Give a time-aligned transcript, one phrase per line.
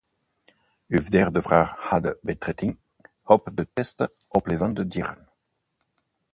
[0.95, 2.79] Uw derde vraag had betrekking
[3.35, 5.29] op de tests op levende dieren.